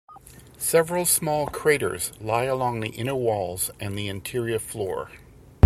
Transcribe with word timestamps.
Several 0.57 1.05
small 1.05 1.45
craters 1.45 2.11
lie 2.19 2.45
along 2.45 2.79
the 2.79 2.89
inner 2.89 3.13
walls 3.13 3.69
and 3.79 3.95
the 3.95 4.07
interior 4.07 4.57
floor. 4.57 5.11